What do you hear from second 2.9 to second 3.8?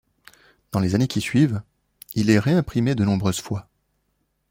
de nombreuses fois.